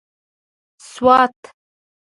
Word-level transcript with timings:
سوات 0.91 1.37